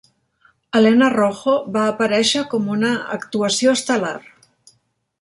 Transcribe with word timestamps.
Helena 0.79 1.09
Rojo 1.15 1.53
va 1.77 1.85
aparèixer 1.91 2.43
com 2.55 2.75
una 2.79 2.97
actuació 3.21 3.79
estel·lar. 3.81 4.19